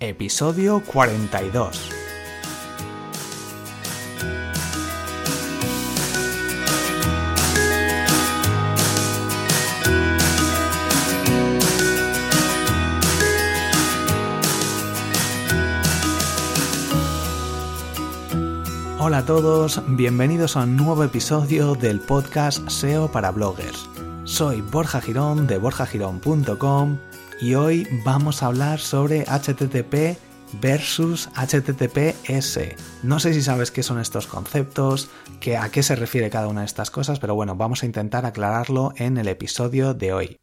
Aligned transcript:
episodio 0.00 0.82
42. 0.92 1.90
Hola 18.98 19.18
a 19.18 19.24
todos, 19.24 19.80
bienvenidos 19.86 20.56
a 20.56 20.64
un 20.64 20.76
nuevo 20.76 21.04
episodio 21.04 21.74
del 21.74 22.00
podcast 22.00 22.68
SEO 22.68 23.10
para 23.10 23.30
bloggers. 23.30 23.88
Soy 24.24 24.60
Borja 24.60 25.00
Girón 25.00 25.46
de 25.46 25.58
borjagirón.com 25.58 26.98
y 27.40 27.54
hoy 27.54 27.86
vamos 28.04 28.42
a 28.42 28.46
hablar 28.46 28.80
sobre 28.80 29.24
HTTP 29.24 30.18
versus 30.60 31.28
HTTPS. 31.34 32.58
No 33.02 33.18
sé 33.18 33.34
si 33.34 33.42
sabes 33.42 33.70
qué 33.70 33.82
son 33.82 34.00
estos 34.00 34.26
conceptos, 34.26 35.10
que 35.40 35.56
a 35.56 35.68
qué 35.70 35.82
se 35.82 35.96
refiere 35.96 36.30
cada 36.30 36.48
una 36.48 36.60
de 36.60 36.66
estas 36.66 36.90
cosas, 36.90 37.18
pero 37.18 37.34
bueno, 37.34 37.56
vamos 37.56 37.82
a 37.82 37.86
intentar 37.86 38.24
aclararlo 38.24 38.92
en 38.96 39.18
el 39.18 39.28
episodio 39.28 39.94
de 39.94 40.12
hoy. 40.12 40.40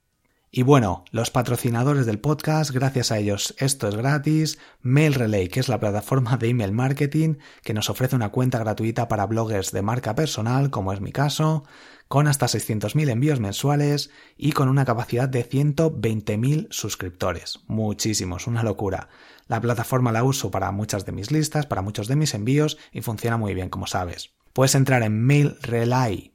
Y 0.56 0.62
bueno, 0.62 1.04
los 1.10 1.32
patrocinadores 1.32 2.06
del 2.06 2.20
podcast, 2.20 2.70
gracias 2.70 3.12
a 3.12 3.18
ellos 3.18 3.56
esto 3.58 3.88
es 3.88 3.96
gratis. 3.96 4.60
MailRelay, 4.82 5.48
que 5.48 5.60
es 5.60 5.68
la 5.68 5.80
plataforma 5.80 6.38
de 6.38 6.50
email 6.50 6.72
marketing 6.72 7.38
que 7.64 7.74
nos 7.74 7.90
ofrece 7.90 8.16
una 8.16 8.30
cuenta 8.30 8.60
gratuita 8.60 9.08
para 9.08 9.26
bloggers 9.26 9.72
de 9.72 9.82
marca 9.82 10.14
personal, 10.14 10.70
como 10.70 10.94
es 10.94 11.02
mi 11.02 11.12
caso, 11.12 11.64
con 12.08 12.28
hasta 12.28 12.46
600.000 12.46 13.10
envíos 13.10 13.40
mensuales 13.40 14.12
y 14.38 14.52
con 14.52 14.70
una 14.70 14.86
capacidad 14.86 15.28
de 15.28 15.48
120.000 15.48 16.68
suscriptores. 16.70 17.60
Muchísimos, 17.68 18.48
una 18.48 18.64
locura. 18.64 19.10
La 19.48 19.62
plataforma 19.62 20.12
la 20.12 20.24
uso 20.24 20.52
para 20.52 20.72
muchas 20.72 21.06
de 21.06 21.12
mis 21.12 21.32
listas, 21.32 21.66
para 21.66 21.82
muchos 21.82 22.08
de 22.08 22.16
mis 22.16 22.34
envíos 22.34 22.78
y 22.92 23.02
funciona 23.02 23.38
muy 23.38 23.54
bien, 23.54 23.70
como 23.70 23.88
sabes. 23.88 24.36
Puedes 24.54 24.76
entrar 24.76 25.04
en 25.04 25.24
MailRelay 25.26 26.34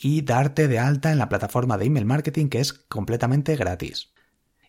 y 0.00 0.22
darte 0.22 0.66
de 0.66 0.78
alta 0.78 1.12
en 1.12 1.18
la 1.18 1.28
plataforma 1.28 1.78
de 1.78 1.86
email 1.86 2.04
marketing 2.04 2.48
que 2.48 2.60
es 2.60 2.72
completamente 2.72 3.54
gratis. 3.54 4.12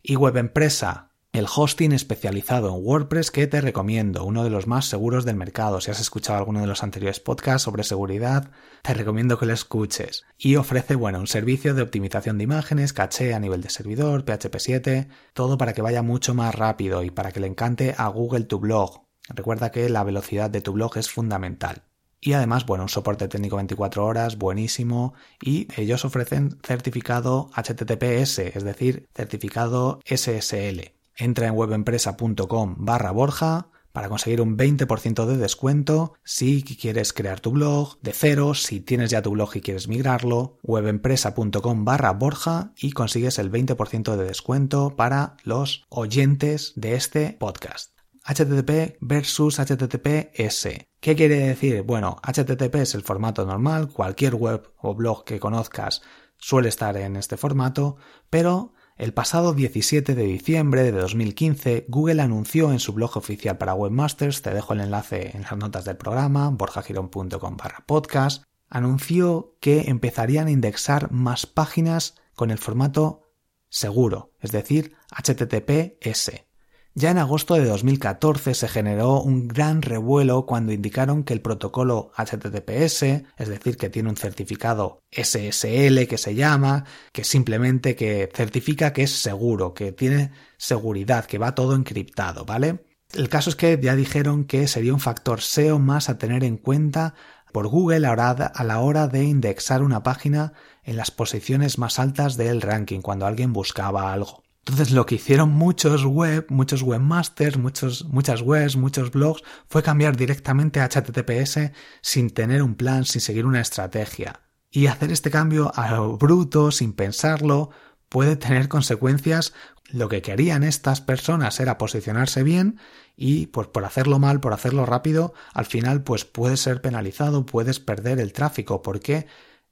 Y 0.03 0.15
Web 0.15 0.37
Empresa, 0.37 1.12
el 1.33 1.47
hosting 1.53 1.93
especializado 1.93 2.69
en 2.69 2.85
WordPress 2.85 3.31
que 3.31 3.47
te 3.47 3.59
recomiendo, 3.59 4.23
uno 4.23 4.43
de 4.43 4.51
los 4.51 4.67
más 4.67 4.85
seguros 4.85 5.25
del 5.25 5.35
mercado. 5.35 5.81
Si 5.81 5.89
has 5.89 5.99
escuchado 5.99 6.37
alguno 6.37 6.61
de 6.61 6.67
los 6.67 6.83
anteriores 6.83 7.19
podcasts 7.19 7.63
sobre 7.63 7.83
seguridad, 7.83 8.51
te 8.83 8.93
recomiendo 8.93 9.39
que 9.39 9.47
lo 9.47 9.53
escuches. 9.53 10.25
Y 10.37 10.57
ofrece, 10.57 10.93
bueno, 10.93 11.19
un 11.19 11.25
servicio 11.25 11.73
de 11.73 11.81
optimización 11.81 12.37
de 12.37 12.43
imágenes, 12.43 12.93
caché 12.93 13.33
a 13.33 13.39
nivel 13.39 13.61
de 13.61 13.71
servidor, 13.71 14.25
PHP 14.25 14.59
7, 14.59 15.07
todo 15.33 15.57
para 15.57 15.73
que 15.73 15.81
vaya 15.81 16.03
mucho 16.03 16.35
más 16.35 16.53
rápido 16.53 17.01
y 17.01 17.09
para 17.09 17.31
que 17.31 17.39
le 17.39 17.47
encante 17.47 17.95
a 17.97 18.07
Google 18.09 18.43
tu 18.43 18.59
blog. 18.59 19.07
Recuerda 19.27 19.71
que 19.71 19.89
la 19.89 20.03
velocidad 20.03 20.51
de 20.51 20.61
tu 20.61 20.73
blog 20.73 20.97
es 20.97 21.09
fundamental. 21.09 21.81
Y 22.21 22.33
además, 22.33 22.67
bueno, 22.67 22.83
un 22.83 22.89
soporte 22.89 23.27
técnico 23.27 23.55
24 23.55 24.05
horas, 24.05 24.37
buenísimo. 24.37 25.15
Y 25.41 25.67
ellos 25.75 26.05
ofrecen 26.05 26.59
certificado 26.61 27.49
HTTPS, 27.55 28.37
es 28.37 28.63
decir, 28.63 29.07
certificado 29.15 29.99
SSL. 30.05 30.93
Entra 31.15 31.47
en 31.47 31.55
webempresa.com 31.55 32.75
barra 32.79 33.11
Borja 33.11 33.69
para 33.91 34.09
conseguir 34.09 34.41
un 34.41 34.57
20% 34.57 35.25
de 35.25 35.37
descuento 35.37 36.15
si 36.23 36.63
quieres 36.63 37.13
crear 37.13 37.39
tu 37.39 37.51
blog 37.51 37.99
de 38.01 38.11
cero, 38.11 38.55
si 38.55 38.81
tienes 38.81 39.11
ya 39.11 39.21
tu 39.21 39.31
blog 39.31 39.55
y 39.55 39.61
quieres 39.61 39.87
migrarlo, 39.87 40.57
webempresa.com 40.63 41.85
barra 41.85 42.11
Borja 42.11 42.73
y 42.75 42.91
consigues 42.91 43.37
el 43.37 43.51
20% 43.51 44.15
de 44.15 44.25
descuento 44.25 44.95
para 44.95 45.37
los 45.43 45.85
oyentes 45.89 46.73
de 46.75 46.95
este 46.95 47.37
podcast. 47.39 47.93
HTTP 48.25 48.97
versus 49.01 49.59
HTTPS. 49.59 50.69
¿Qué 50.99 51.15
quiere 51.15 51.39
decir? 51.39 51.83
Bueno, 51.83 52.17
HTTP 52.23 52.75
es 52.75 52.95
el 52.95 53.03
formato 53.03 53.45
normal, 53.45 53.89
cualquier 53.89 54.35
web 54.35 54.71
o 54.77 54.95
blog 54.95 55.25
que 55.25 55.39
conozcas 55.39 56.01
suele 56.37 56.69
estar 56.69 56.97
en 56.97 57.15
este 57.15 57.37
formato, 57.37 57.97
pero 58.29 58.73
el 58.97 59.13
pasado 59.13 59.53
17 59.53 60.15
de 60.15 60.23
diciembre 60.23 60.83
de 60.83 60.91
2015 60.91 61.85
Google 61.87 62.21
anunció 62.21 62.71
en 62.71 62.79
su 62.79 62.93
blog 62.93 63.17
oficial 63.17 63.57
para 63.57 63.73
webmasters, 63.73 64.41
te 64.41 64.53
dejo 64.53 64.73
el 64.73 64.81
enlace 64.81 65.31
en 65.35 65.41
las 65.43 65.57
notas 65.57 65.85
del 65.85 65.97
programa, 65.97 66.49
borjagirón.com 66.49 67.57
barra 67.57 67.83
podcast, 67.85 68.43
anunció 68.69 69.55
que 69.59 69.89
empezarían 69.89 70.47
a 70.47 70.51
indexar 70.51 71.11
más 71.11 71.45
páginas 71.45 72.15
con 72.35 72.51
el 72.51 72.57
formato 72.57 73.31
seguro, 73.69 74.33
es 74.39 74.51
decir, 74.51 74.95
HTTPS. 75.11 76.52
Ya 76.95 77.09
en 77.09 77.17
agosto 77.17 77.55
de 77.55 77.65
2014 77.65 78.53
se 78.53 78.67
generó 78.67 79.19
un 79.19 79.47
gran 79.47 79.81
revuelo 79.81 80.45
cuando 80.45 80.73
indicaron 80.73 81.23
que 81.23 81.33
el 81.33 81.41
protocolo 81.41 82.11
HTTPS, 82.15 83.03
es 83.35 83.47
decir, 83.47 83.77
que 83.77 83.89
tiene 83.89 84.09
un 84.09 84.15
certificado 84.15 85.01
SSL 85.09 86.07
que 86.07 86.19
se 86.19 86.35
llama, 86.35 86.85
que 87.11 87.23
simplemente 87.23 87.95
que 87.95 88.29
certifica 88.31 88.93
que 88.93 89.03
es 89.03 89.11
seguro, 89.11 89.73
que 89.73 89.91
tiene 89.91 90.33
seguridad, 90.57 91.25
que 91.25 91.39
va 91.39 91.55
todo 91.55 91.73
encriptado, 91.73 92.45
¿vale? 92.45 92.85
El 93.11 93.27
caso 93.27 93.49
es 93.49 93.55
que 93.55 93.79
ya 93.81 93.95
dijeron 93.95 94.45
que 94.45 94.67
sería 94.67 94.93
un 94.93 94.99
factor 94.99 95.41
SEO 95.41 95.79
más 95.79 96.09
a 96.09 96.19
tener 96.19 96.43
en 96.43 96.57
cuenta 96.57 97.15
por 97.51 97.67
Google 97.69 98.05
a 98.05 98.63
la 98.63 98.79
hora 98.79 99.07
de 99.07 99.23
indexar 99.23 99.81
una 99.81 100.03
página 100.03 100.53
en 100.83 100.97
las 100.97 101.09
posiciones 101.09 101.79
más 101.79 101.97
altas 101.97 102.37
del 102.37 102.61
ranking 102.61 103.01
cuando 103.01 103.25
alguien 103.25 103.51
buscaba 103.51 104.13
algo. 104.13 104.42
Entonces 104.65 104.91
lo 104.91 105.05
que 105.05 105.15
hicieron 105.15 105.51
muchos 105.51 106.05
web, 106.05 106.45
muchos 106.49 106.83
webmasters, 106.83 107.57
muchos, 107.57 108.05
muchas 108.05 108.41
webs, 108.41 108.77
muchos 108.77 109.11
blogs, 109.11 109.43
fue 109.67 109.83
cambiar 109.83 110.15
directamente 110.15 110.79
a 110.79 110.87
HTTPS 110.87 111.71
sin 112.01 112.29
tener 112.29 112.63
un 112.63 112.75
plan, 112.75 113.03
sin 113.03 113.19
seguir 113.19 113.45
una 113.45 113.59
estrategia. 113.59 114.39
Y 114.71 114.87
hacer 114.87 115.11
este 115.11 115.29
cambio 115.29 115.71
a 115.75 115.91
lo 115.91 116.17
bruto, 116.17 116.71
sin 116.71 116.93
pensarlo, 116.93 117.71
puede 118.07 118.37
tener 118.37 118.69
consecuencias. 118.69 119.53
Lo 119.91 120.07
que 120.07 120.21
querían 120.21 120.63
estas 120.63 121.01
personas 121.01 121.59
era 121.59 121.77
posicionarse 121.77 122.41
bien 122.43 122.79
y 123.17 123.47
pues 123.47 123.67
por 123.67 123.83
hacerlo 123.83 124.17
mal, 124.17 124.39
por 124.39 124.53
hacerlo 124.53 124.85
rápido, 124.85 125.33
al 125.53 125.65
final 125.65 126.03
pues 126.03 126.23
puedes 126.23 126.61
ser 126.61 126.81
penalizado, 126.81 127.45
puedes 127.45 127.81
perder 127.81 128.21
el 128.21 128.31
tráfico 128.31 128.81
porque 128.81 129.27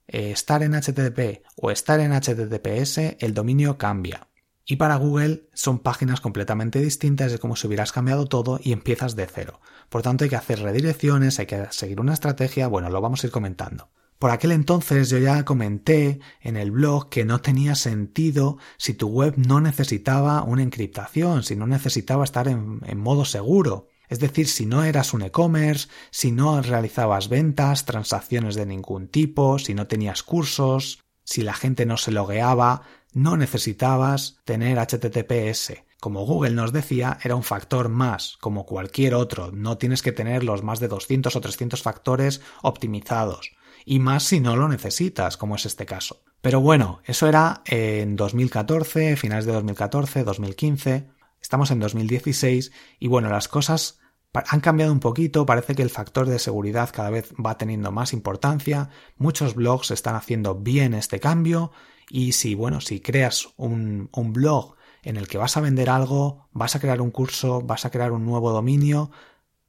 eh, 0.08 0.32
estar 0.32 0.64
en 0.64 0.74
HTTP 0.74 1.46
o 1.56 1.72
estar 1.72 2.02
en 2.02 2.12
HTTPS 2.12 3.16
el 3.20 3.34
dominio 3.34 3.78
cambia. 3.78 4.28
Y 4.66 4.76
para 4.76 4.96
Google 4.96 5.50
son 5.54 5.80
páginas 5.80 6.22
completamente 6.22 6.80
distintas 6.80 7.32
de 7.32 7.40
como 7.40 7.56
si 7.56 7.68
hubieras 7.68 7.92
cambiado 7.92 8.26
todo 8.26 8.60
y 8.62 8.72
empiezas 8.72 9.16
de 9.16 9.26
cero. 9.26 9.60
Por 9.90 10.02
tanto 10.02 10.24
hay 10.24 10.30
que 10.30 10.36
hacer 10.36 10.60
redirecciones, 10.60 11.40
hay 11.40 11.48
que 11.48 11.68
seguir 11.72 12.00
una 12.00 12.14
estrategia, 12.14 12.68
bueno, 12.68 12.90
lo 12.90 13.02
vamos 13.02 13.24
a 13.24 13.28
ir 13.28 13.34
comentando. 13.34 13.90
Por 14.20 14.30
aquel 14.30 14.52
entonces 14.52 15.10
yo 15.10 15.18
ya 15.18 15.44
comenté 15.46 16.20
en 16.42 16.56
el 16.56 16.70
blog 16.70 17.10
que 17.10 17.26
no 17.26 17.42
tenía 17.42 17.74
sentido 17.74 18.60
si 18.78 18.94
tu 18.94 19.08
web 19.08 19.34
no 19.36 19.62
necesitaba 19.62 20.44
una 20.44 20.62
encriptación, 20.62 21.42
si 21.42 21.56
no 21.56 21.66
necesitaba 21.66 22.24
estar 22.24 22.48
en, 22.48 22.82
en 22.86 23.00
modo 23.00 23.26
seguro. 23.26 23.88
Es 24.10 24.20
decir, 24.20 24.48
si 24.48 24.68
no 24.68 24.84
eras 24.84 25.16
un 25.16 25.24
e-commerce, 25.24 25.88
si 26.12 26.32
no 26.32 26.62
realizabas 26.62 27.30
ventas, 27.30 27.86
transacciones 27.86 28.54
de 28.54 28.68
ningún 28.68 29.08
tipo, 29.08 29.58
si 29.58 29.74
no 29.74 29.88
tenías 29.88 30.22
cursos, 30.22 31.00
si 31.32 31.44
la 31.44 31.54
gente 31.54 31.86
no 31.86 31.96
se 31.96 32.12
logueaba, 32.12 32.82
no 33.14 33.38
necesitabas 33.38 34.42
tener 34.44 34.78
HTTPS. 34.78 35.82
Como 36.02 36.26
Google 36.26 36.52
nos 36.52 36.74
decía, 36.74 37.20
era 37.24 37.36
un 37.36 37.44
factor 37.44 37.88
más, 37.88 38.36
como 38.42 38.66
cualquier 38.66 39.14
otro. 39.14 39.52
No 39.54 39.78
tienes 39.78 40.02
que 40.02 40.12
tener 40.12 40.44
los 40.44 40.62
más 40.62 40.82
de 40.82 40.90
200 40.90 41.34
o 41.34 41.40
300 41.40 41.82
factores 41.82 42.42
optimizados. 42.62 43.52
Y 43.86 44.00
más 44.00 44.24
si 44.24 44.42
no 44.42 44.58
lo 44.58 44.68
necesitas, 44.68 45.38
como 45.38 45.56
es 45.56 45.66
este 45.66 45.86
caso. 45.86 46.22
Pero 46.42 46.60
bueno, 46.60 47.00
eso 47.06 47.30
era 47.30 47.62
en 47.66 48.18
2014, 48.18 49.16
finales 49.16 49.46
de 49.46 49.54
2014, 49.54 50.26
2015. 50.26 51.08
Estamos 51.42 51.72
en 51.72 51.80
2016 51.80 52.74
y 53.00 53.08
bueno, 53.08 53.30
las 53.30 53.48
cosas 53.48 54.01
han 54.34 54.62
cambiado 54.62 54.94
un 54.94 55.00
poquito, 55.00 55.46
parece 55.46 55.76
que 55.76 55.82
el 55.82 55.90
factor 55.90 56.28
de 56.28 56.40
seguridad 56.40 56.90
cada 56.94 57.10
vez 57.10 57.34
va 57.34 57.58
teniendo 57.58 57.92
más 57.92 58.14
importancia, 58.14 58.90
muchos 59.18 59.56
blogs 59.56 59.92
están 59.92 60.16
haciendo 60.16 60.56
bien 60.56 60.94
este 60.94 61.20
cambio 61.20 61.72
y 62.10 62.32
si, 62.32 62.56
bueno, 62.56 62.82
si 62.82 63.02
creas 63.02 63.50
un, 63.58 64.10
un 64.14 64.34
blog 64.34 64.76
en 65.04 65.18
el 65.18 65.28
que 65.28 65.38
vas 65.38 65.58
a 65.58 65.62
vender 65.62 65.90
algo, 65.90 66.48
vas 66.52 66.76
a 66.76 66.80
crear 66.80 67.02
un 67.02 67.12
curso, 67.12 67.62
vas 67.62 67.86
a 67.86 67.90
crear 67.90 68.12
un 68.12 68.26
nuevo 68.26 68.52
dominio, 68.52 69.12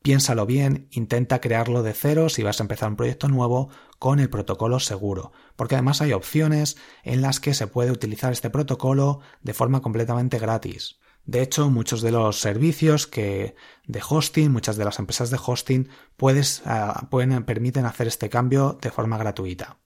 piénsalo 0.03 0.47
bien, 0.47 0.89
intenta 0.91 1.41
crearlo 1.41 1.83
de 1.83 1.95
cero 1.95 2.29
si 2.29 2.43
vas 2.43 2.61
a 2.61 2.65
empezar 2.65 2.89
un 2.91 2.97
proyecto 2.97 3.29
nuevo 3.29 3.71
con 3.99 4.21
el 4.21 4.31
protocolo 4.31 4.81
seguro, 4.81 5.33
porque 5.57 5.77
además 5.77 6.03
hay 6.03 6.13
opciones 6.13 6.77
en 7.03 7.23
las 7.23 7.41
que 7.41 7.55
se 7.55 7.67
puede 7.67 7.91
utilizar 7.91 8.33
este 8.33 8.51
protocolo 8.51 9.21
de 9.43 9.55
forma 9.55 9.81
completamente 9.81 10.39
gratis. 10.39 11.01
De 11.25 11.41
hecho, 11.43 11.71
muchos 11.71 12.03
de 12.03 12.11
los 12.11 12.41
servicios 12.41 13.07
que 13.07 13.55
de 13.87 14.03
hosting, 14.07 14.51
muchas 14.51 14.77
de 14.77 14.85
las 14.85 14.99
empresas 14.99 15.31
de 15.31 15.39
hosting, 15.45 15.89
uh, 16.21 17.07
pueden, 17.09 17.45
permiten 17.45 17.87
hacer 17.87 18.09
este 18.09 18.29
cambio 18.29 18.79
de 18.81 18.91
forma 18.91 19.19
gratuita. 19.19 19.79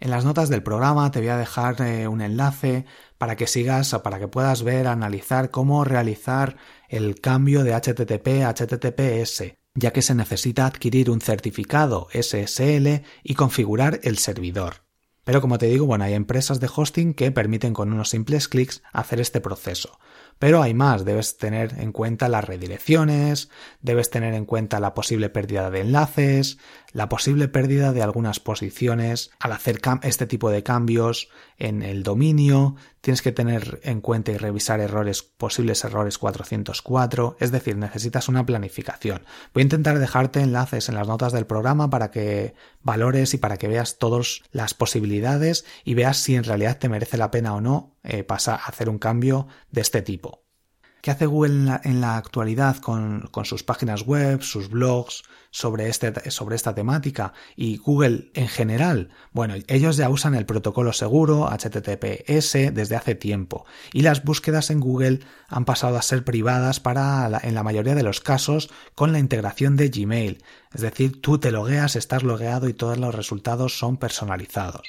En 0.00 0.10
las 0.10 0.24
notas 0.24 0.48
del 0.48 0.62
programa 0.62 1.10
te 1.10 1.18
voy 1.18 1.28
a 1.28 1.36
dejar 1.36 1.82
eh, 1.82 2.06
un 2.06 2.20
enlace 2.20 2.84
para 3.18 3.34
que 3.34 3.48
sigas 3.48 3.92
o 3.94 4.02
para 4.04 4.20
que 4.20 4.28
puedas 4.28 4.62
ver, 4.62 4.86
analizar 4.86 5.50
cómo 5.50 5.84
realizar 5.84 6.56
el 6.88 7.20
cambio 7.20 7.64
de 7.64 7.74
HTTP 7.74 8.44
a 8.44 8.54
HTTPS, 8.54 9.56
ya 9.74 9.92
que 9.92 10.02
se 10.02 10.14
necesita 10.14 10.66
adquirir 10.66 11.10
un 11.10 11.20
certificado 11.20 12.06
SSL 12.12 13.02
y 13.24 13.34
configurar 13.34 13.98
el 14.04 14.18
servidor. 14.18 14.87
Pero 15.28 15.42
como 15.42 15.58
te 15.58 15.66
digo, 15.66 15.84
bueno, 15.84 16.04
hay 16.04 16.14
empresas 16.14 16.58
de 16.58 16.70
hosting 16.74 17.12
que 17.12 17.30
permiten 17.30 17.74
con 17.74 17.92
unos 17.92 18.08
simples 18.08 18.48
clics 18.48 18.82
hacer 18.94 19.20
este 19.20 19.42
proceso. 19.42 19.98
Pero 20.38 20.62
hay 20.62 20.72
más, 20.72 21.04
debes 21.04 21.36
tener 21.36 21.74
en 21.80 21.92
cuenta 21.92 22.30
las 22.30 22.46
redirecciones, 22.46 23.50
debes 23.82 24.08
tener 24.08 24.32
en 24.32 24.46
cuenta 24.46 24.80
la 24.80 24.94
posible 24.94 25.28
pérdida 25.28 25.70
de 25.70 25.82
enlaces, 25.82 26.56
la 26.92 27.08
posible 27.08 27.48
pérdida 27.48 27.92
de 27.92 28.02
algunas 28.02 28.40
posiciones 28.40 29.30
al 29.38 29.52
hacer 29.52 29.80
este 30.02 30.26
tipo 30.26 30.50
de 30.50 30.62
cambios 30.62 31.28
en 31.58 31.82
el 31.82 32.02
dominio, 32.02 32.76
tienes 33.00 33.22
que 33.22 33.32
tener 33.32 33.80
en 33.82 34.00
cuenta 34.00 34.32
y 34.32 34.36
revisar 34.36 34.80
errores, 34.80 35.22
posibles 35.22 35.84
errores 35.84 36.18
404, 36.18 37.36
es 37.40 37.50
decir, 37.50 37.76
necesitas 37.76 38.28
una 38.28 38.44
planificación. 38.44 39.22
Voy 39.54 39.62
a 39.62 39.64
intentar 39.64 39.98
dejarte 39.98 40.40
enlaces 40.40 40.88
en 40.88 40.94
las 40.94 41.06
notas 41.06 41.32
del 41.32 41.46
programa 41.46 41.90
para 41.90 42.10
que 42.10 42.54
valores 42.82 43.34
y 43.34 43.38
para 43.38 43.56
que 43.56 43.68
veas 43.68 43.98
todas 43.98 44.42
las 44.50 44.74
posibilidades 44.74 45.64
y 45.84 45.94
veas 45.94 46.18
si 46.18 46.36
en 46.36 46.44
realidad 46.44 46.78
te 46.78 46.88
merece 46.88 47.18
la 47.18 47.30
pena 47.30 47.54
o 47.54 47.60
no 47.60 47.96
eh, 48.02 48.24
pasar 48.24 48.60
a 48.60 48.68
hacer 48.68 48.88
un 48.88 48.98
cambio 48.98 49.46
de 49.70 49.82
este 49.82 50.02
tipo. 50.02 50.47
¿Qué 51.00 51.12
hace 51.12 51.26
Google 51.26 51.78
en 51.84 52.00
la, 52.00 52.16
actualidad 52.16 52.78
con, 52.78 53.30
sus 53.44 53.62
páginas 53.62 54.02
web, 54.02 54.42
sus 54.42 54.68
blogs 54.68 55.22
sobre, 55.50 55.88
este, 55.88 56.30
sobre 56.32 56.56
esta 56.56 56.74
temática 56.74 57.32
y 57.54 57.76
Google 57.76 58.32
en 58.34 58.48
general? 58.48 59.10
Bueno, 59.32 59.54
ellos 59.68 59.96
ya 59.96 60.10
usan 60.10 60.34
el 60.34 60.44
protocolo 60.44 60.92
seguro 60.92 61.48
HTTPS 61.48 62.74
desde 62.74 62.96
hace 62.96 63.14
tiempo 63.14 63.64
y 63.92 64.02
las 64.02 64.24
búsquedas 64.24 64.70
en 64.70 64.80
Google 64.80 65.20
han 65.46 65.64
pasado 65.64 65.96
a 65.96 66.02
ser 66.02 66.24
privadas 66.24 66.80
para 66.80 67.30
en 67.42 67.54
la 67.54 67.62
mayoría 67.62 67.94
de 67.94 68.02
los 68.02 68.20
casos 68.20 68.68
con 68.96 69.12
la 69.12 69.20
integración 69.20 69.76
de 69.76 69.90
Gmail. 69.90 70.42
Es 70.74 70.80
decir, 70.80 71.20
tú 71.22 71.38
te 71.38 71.52
logueas, 71.52 71.94
estás 71.94 72.24
logueado 72.24 72.68
y 72.68 72.74
todos 72.74 72.98
los 72.98 73.14
resultados 73.14 73.78
son 73.78 73.98
personalizados. 73.98 74.88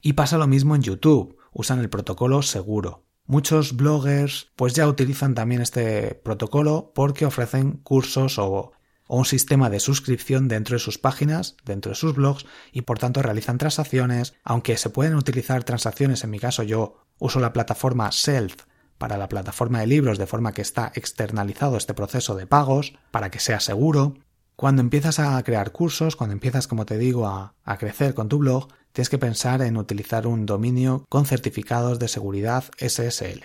Y 0.00 0.12
pasa 0.12 0.38
lo 0.38 0.46
mismo 0.46 0.76
en 0.76 0.82
YouTube, 0.82 1.36
usan 1.52 1.80
el 1.80 1.90
protocolo 1.90 2.42
seguro. 2.42 3.07
Muchos 3.30 3.76
bloggers 3.76 4.50
pues 4.56 4.72
ya 4.72 4.88
utilizan 4.88 5.34
también 5.34 5.60
este 5.60 6.14
protocolo 6.14 6.92
porque 6.94 7.26
ofrecen 7.26 7.72
cursos 7.72 8.38
o, 8.38 8.72
un 9.06 9.26
sistema 9.26 9.68
de 9.68 9.80
suscripción 9.80 10.48
dentro 10.48 10.76
de 10.76 10.78
sus 10.78 10.96
páginas, 10.96 11.54
dentro 11.62 11.90
de 11.90 11.96
sus 11.96 12.14
blogs 12.14 12.46
y 12.72 12.82
por 12.82 12.98
tanto 12.98 13.20
realizan 13.20 13.58
transacciones, 13.58 14.34
aunque 14.44 14.78
se 14.78 14.88
pueden 14.88 15.14
utilizar 15.14 15.62
transacciones, 15.64 16.24
en 16.24 16.30
mi 16.30 16.38
caso 16.38 16.62
yo 16.62 17.04
uso 17.18 17.38
la 17.38 17.52
plataforma 17.52 18.12
Self 18.12 18.64
para 18.96 19.18
la 19.18 19.28
plataforma 19.28 19.80
de 19.80 19.88
libros 19.88 20.16
de 20.16 20.26
forma 20.26 20.52
que 20.52 20.62
está 20.62 20.90
externalizado 20.94 21.76
este 21.76 21.92
proceso 21.92 22.34
de 22.34 22.46
pagos 22.46 22.94
para 23.10 23.30
que 23.30 23.40
sea 23.40 23.60
seguro. 23.60 24.14
Cuando 24.56 24.80
empiezas 24.80 25.18
a 25.18 25.42
crear 25.42 25.70
cursos, 25.70 26.16
cuando 26.16 26.32
empiezas, 26.32 26.66
como 26.66 26.86
te 26.86 26.98
digo, 26.98 27.26
a, 27.26 27.54
a 27.62 27.78
crecer 27.78 28.14
con 28.14 28.28
tu 28.28 28.38
blog, 28.38 28.68
tienes 28.98 29.10
que 29.10 29.18
pensar 29.18 29.62
en 29.62 29.76
utilizar 29.76 30.26
un 30.26 30.44
dominio 30.44 31.06
con 31.08 31.24
certificados 31.24 32.00
de 32.00 32.08
seguridad 32.08 32.64
SSL. 32.78 33.44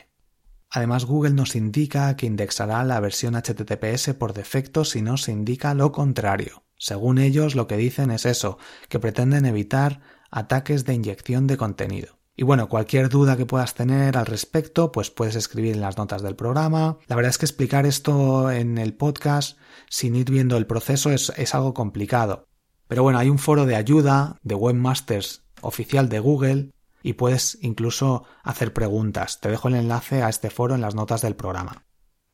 Además, 0.71 1.05
Google 1.05 1.35
nos 1.35 1.55
indica 1.55 2.15
que 2.15 2.25
indexará 2.25 2.83
la 2.83 2.99
versión 2.99 3.35
HTTPS 3.35 4.15
por 4.15 4.33
defecto 4.33 4.83
si 4.83 5.03
no 5.03 5.15
se 5.15 5.31
indica 5.31 5.75
lo 5.75 5.91
contrario. 5.91 6.63
Según 6.75 7.19
ellos, 7.19 7.53
lo 7.53 7.67
que 7.67 7.77
dicen 7.77 8.09
es 8.09 8.25
eso, 8.25 8.57
que 8.89 8.97
pretenden 8.97 9.45
evitar 9.45 10.01
ataques 10.31 10.85
de 10.85 10.95
inyección 10.95 11.45
de 11.45 11.57
contenido. 11.57 12.17
Y 12.35 12.41
bueno, 12.41 12.67
cualquier 12.67 13.09
duda 13.09 13.37
que 13.37 13.45
puedas 13.45 13.75
tener 13.75 14.17
al 14.17 14.25
respecto, 14.25 14.91
pues 14.91 15.11
puedes 15.11 15.35
escribir 15.35 15.75
en 15.75 15.81
las 15.81 15.99
notas 15.99 16.23
del 16.23 16.35
programa. 16.35 16.97
La 17.05 17.15
verdad 17.15 17.29
es 17.29 17.37
que 17.37 17.45
explicar 17.45 17.85
esto 17.85 18.49
en 18.49 18.79
el 18.79 18.95
podcast 18.95 19.59
sin 19.87 20.15
ir 20.15 20.31
viendo 20.31 20.57
el 20.57 20.65
proceso 20.65 21.11
es, 21.11 21.31
es 21.37 21.53
algo 21.53 21.75
complicado. 21.75 22.47
Pero 22.87 23.03
bueno, 23.03 23.19
hay 23.19 23.29
un 23.29 23.37
foro 23.37 23.67
de 23.67 23.75
ayuda 23.75 24.39
de 24.41 24.55
webmasters 24.55 25.42
oficial 25.63 26.09
de 26.09 26.19
Google 26.19 26.71
y 27.01 27.13
puedes 27.13 27.57
incluso 27.61 28.25
hacer 28.43 28.73
preguntas. 28.73 29.39
Te 29.39 29.49
dejo 29.49 29.67
el 29.67 29.75
enlace 29.75 30.21
a 30.21 30.29
este 30.29 30.49
foro 30.49 30.75
en 30.75 30.81
las 30.81 30.95
notas 30.95 31.21
del 31.21 31.35
programa. 31.35 31.85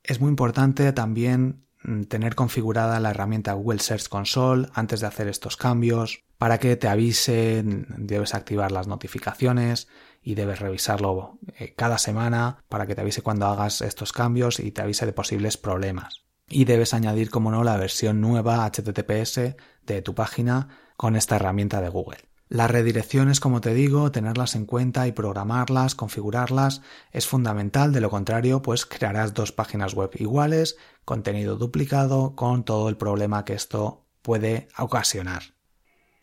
Es 0.03 0.21
muy 0.21 0.29
importante 0.29 0.91
también 0.93 1.65
mm, 1.83 2.03
tener 2.03 2.35
configurada 2.35 2.99
la 2.99 3.11
herramienta 3.11 3.53
Google 3.53 3.79
Search 3.79 4.07
Console 4.07 4.69
antes 4.73 5.01
de 5.01 5.07
hacer 5.07 5.27
estos 5.27 5.57
cambios 5.57 6.23
para 6.39 6.57
que 6.57 6.77
te 6.77 6.87
avise, 6.87 7.63
debes 7.65 8.33
activar 8.33 8.71
las 8.71 8.87
notificaciones 8.87 9.89
y 10.21 10.35
debes 10.35 10.59
revisarlo 10.59 11.37
eh, 11.57 11.73
cada 11.75 11.97
semana 11.97 12.63
para 12.69 12.87
que 12.87 12.95
te 12.95 13.01
avise 13.01 13.21
cuando 13.21 13.45
hagas 13.47 13.81
estos 13.81 14.13
cambios 14.13 14.61
y 14.61 14.71
te 14.71 14.81
avise 14.81 15.05
de 15.05 15.11
posibles 15.11 15.57
problemas. 15.57 16.23
Y 16.47 16.63
debes 16.63 16.93
añadir, 16.93 17.29
como 17.29 17.51
no, 17.51 17.65
la 17.65 17.75
versión 17.75 18.21
nueva 18.21 18.65
HTTPS 18.65 19.55
de 19.85 20.01
tu 20.01 20.15
página 20.15 20.69
con 20.95 21.17
esta 21.17 21.35
herramienta 21.35 21.81
de 21.81 21.89
Google. 21.89 22.28
Las 22.51 22.71
redirecciones, 22.71 23.39
como 23.39 23.61
te 23.61 23.75
digo, 23.75 24.11
tenerlas 24.11 24.55
en 24.55 24.65
cuenta 24.65 25.05
y 25.05 25.11
programarlas, 25.11 25.93
configurarlas, 25.93 26.81
es 27.11 27.27
fundamental, 27.27 27.93
de 27.93 28.01
lo 28.01 28.09
contrario, 28.09 28.63
pues 28.63 28.87
crearás 28.87 29.35
dos 29.35 29.51
páginas 29.51 29.93
web 29.93 30.09
iguales, 30.15 30.75
contenido 31.05 31.57
duplicado, 31.57 32.35
con 32.35 32.63
todo 32.65 32.89
el 32.89 32.97
problema 32.97 33.45
que 33.45 33.53
esto 33.53 34.07
puede 34.23 34.67
ocasionar. 34.79 35.53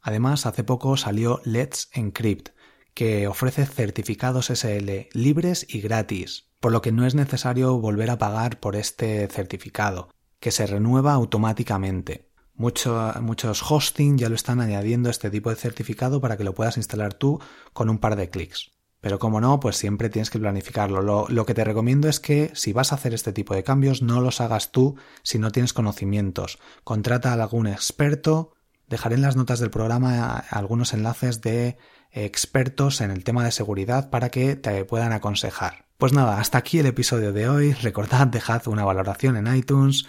Además, 0.03 0.47
hace 0.47 0.65
poco 0.65 0.97
salió 0.97 1.41
Let's 1.45 1.91
Encrypt, 1.93 2.49
que 2.93 3.29
ofrece 3.29 3.65
certificados 3.65 4.51
SL 4.51 5.09
libres 5.13 5.65
y 5.69 5.81
gratis, 5.81 6.51
por 6.59 6.73
lo 6.73 6.83
que 6.83 6.91
no 6.91 7.07
es 7.07 7.15
necesario 7.15 7.79
volver 7.79 8.11
a 8.11 8.19
pagar 8.19 8.59
por 8.59 8.75
este 8.75 9.29
certificado, 9.29 10.09
que 10.41 10.51
se 10.51 10.67
renueva 10.67 11.13
automáticamente 11.13 12.27
muchos 12.57 13.63
hosting 13.71 14.19
ya 14.19 14.29
lo 14.29 14.35
están 14.35 14.61
añadiendo 14.61 15.11
este 15.11 15.31
tipo 15.31 15.51
de 15.51 15.57
certificado 15.57 16.21
para 16.21 16.37
que 16.37 16.45
lo 16.45 16.55
puedas 16.55 16.77
instalar 16.77 17.15
tú 17.15 17.41
con 17.73 17.91
un 17.91 17.99
par 17.99 18.17
de 18.17 18.31
clics. 18.31 18.73
Pero 19.01 19.19
como 19.19 19.41
no, 19.41 19.61
pues 19.61 19.77
siempre 19.77 20.09
tienes 20.09 20.31
que 20.31 20.39
planificarlo. 20.39 21.03
Lo, 21.03 21.29
lo, 21.29 21.47
que 21.47 21.55
te 21.55 21.65
recomiendo 21.65 22.09
es 22.09 22.19
que 22.19 22.51
si 22.55 22.73
vas 22.73 22.91
a 22.91 22.97
hacer 22.97 23.15
este 23.15 23.33
tipo 23.33 23.55
de 23.55 23.63
cambios, 23.63 24.03
no 24.03 24.21
los 24.21 24.41
hagas 24.41 24.73
tú 24.73 24.97
si 25.23 25.39
no 25.39 25.53
tienes 25.53 25.73
conocimientos. 25.73 26.59
Contrata 26.83 27.31
a 27.31 27.35
algún 27.35 27.67
experto. 27.67 28.53
Dejaré 28.89 29.17
en 29.17 29.23
las 29.23 29.37
notas 29.37 29.61
del 29.61 29.71
programa 29.71 30.37
algunos 30.51 30.93
enlaces 30.93 31.41
de 31.41 31.77
expertos 32.11 33.01
en 33.01 33.11
el 33.11 33.25
tema 33.25 33.45
de 33.45 33.53
seguridad 33.53 34.11
para 34.11 34.31
que 34.31 34.57
te 34.57 34.85
puedan 34.85 35.13
aconsejar. 35.13 35.87
Pues 35.99 36.13
nada, 36.13 36.41
hasta 36.41 36.59
aquí 36.59 36.79
el 36.79 36.87
episodio 36.87 37.33
de 37.33 37.49
hoy. 37.49 37.73
Recordad, 37.73 38.27
dejad 38.27 38.67
una 38.69 38.85
valoración 38.85 39.37
en 39.37 39.55
iTunes 39.55 40.07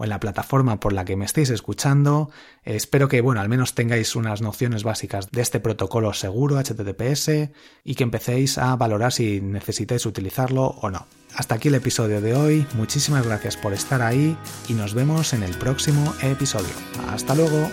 o 0.00 0.04
en 0.04 0.10
la 0.10 0.18
plataforma 0.18 0.80
por 0.80 0.94
la 0.94 1.04
que 1.04 1.14
me 1.14 1.26
estéis 1.26 1.50
escuchando. 1.50 2.30
espero 2.64 3.08
que, 3.08 3.20
bueno, 3.20 3.42
al 3.42 3.50
menos 3.50 3.74
tengáis 3.74 4.16
unas 4.16 4.40
nociones 4.40 4.82
básicas 4.82 5.30
de 5.30 5.42
este 5.42 5.60
protocolo 5.60 6.14
seguro 6.14 6.56
HTTPS 6.58 7.50
y 7.84 7.94
que 7.96 8.02
empecéis 8.02 8.56
a 8.56 8.74
valorar 8.76 9.12
si 9.12 9.42
necesitáis 9.42 10.06
utilizarlo 10.06 10.68
o 10.80 10.90
no. 10.90 11.06
Hasta 11.34 11.56
aquí 11.56 11.68
el 11.68 11.74
episodio 11.74 12.22
de 12.22 12.34
hoy, 12.34 12.66
muchísimas 12.72 13.26
gracias 13.26 13.58
por 13.58 13.74
estar 13.74 14.00
ahí 14.00 14.38
y 14.68 14.72
nos 14.72 14.94
vemos 14.94 15.34
en 15.34 15.42
el 15.42 15.54
próximo 15.54 16.14
episodio. 16.22 16.72
Hasta 17.10 17.34
luego. 17.34 17.70